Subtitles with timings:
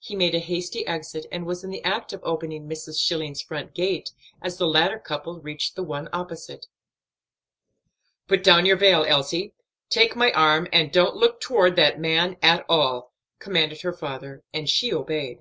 [0.00, 2.98] He made a hasty exit and was in the act of opening Mrs.
[2.98, 4.10] Schilling's front gate
[4.42, 6.66] as the latter couple reached the one opposite.
[8.26, 9.54] "Put down your veil, Elsie;
[9.90, 14.68] take my arm; and don't look toward that man at all," commanded her father, and
[14.68, 15.38] she obeyed.